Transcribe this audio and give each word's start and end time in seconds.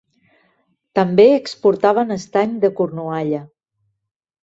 També 0.99 1.27
exportaven 1.41 2.17
estany 2.19 2.59
de 2.67 2.75
Cornualla. 2.83 3.47